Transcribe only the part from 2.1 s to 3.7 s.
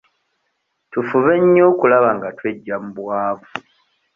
nga tweggya mu bwavu.